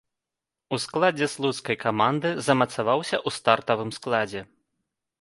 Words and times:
У 0.77 0.79
складзе 0.85 1.27
слуцкай 1.33 1.79
каманды 1.85 2.29
замацаваўся 2.49 3.17
ў 3.27 3.39
стартавым 3.39 3.89
складзе. 4.01 4.41